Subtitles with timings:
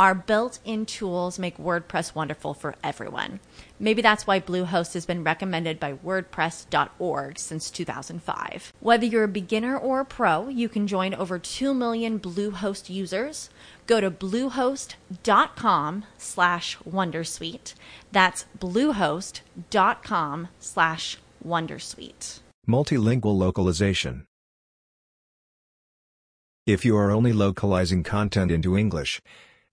[0.00, 3.38] Our built in tools make WordPress wonderful for everyone.
[3.78, 8.72] Maybe that's why Bluehost has been recommended by WordPress.org since 2005.
[8.80, 13.50] Whether you're a beginner or a pro, you can join over 2 million Bluehost users.
[13.86, 17.74] Go to bluehost.com slash Wondersuite.
[18.10, 22.40] That's bluehost.com slash Wondersuite.
[22.66, 24.24] Multilingual localization.
[26.66, 29.20] If you are only localizing content into English,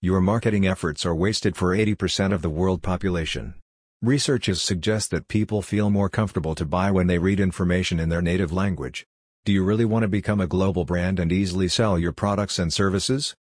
[0.00, 3.54] your marketing efforts are wasted for 80% of the world population.
[4.00, 8.22] Researches suggest that people feel more comfortable to buy when they read information in their
[8.22, 9.04] native language.
[9.44, 12.72] Do you really want to become a global brand and easily sell your products and
[12.72, 13.34] services?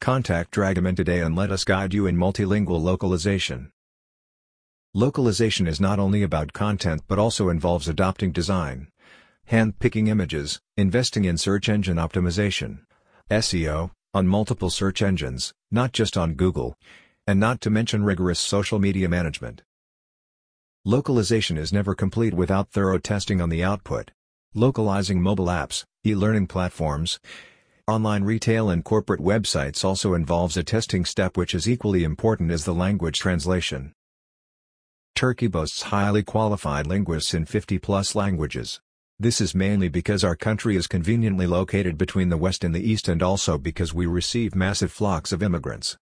[0.00, 3.70] Contact Dragoman today and let us guide you in multilingual localization.
[4.92, 8.88] Localization is not only about content but also involves adopting design,
[9.44, 12.80] hand-picking images, investing in search engine optimization,
[13.30, 16.76] SEO, on multiple search engines, not just on Google,
[17.26, 19.62] and not to mention rigorous social media management.
[20.84, 24.10] Localization is never complete without thorough testing on the output.
[24.52, 27.20] Localizing mobile apps, e-learning platforms,
[27.86, 32.64] online retail and corporate websites also involves a testing step which is equally important as
[32.64, 33.92] the language translation.
[35.14, 38.80] Turkey boasts highly qualified linguists in 50-plus languages.
[39.22, 43.06] This is mainly because our country is conveniently located between the West and the East
[43.06, 45.98] and also because we receive massive flocks of immigrants.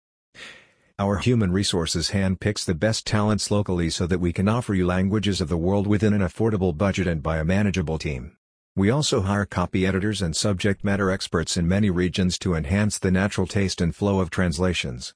[1.00, 5.42] Our human resources handpicks the best talents locally so that we can offer you languages
[5.42, 8.38] of the world within an affordable budget and by a manageable team.
[8.76, 13.10] We also hire copy editors and subject matter experts in many regions to enhance the
[13.10, 15.16] natural taste and flow of translations.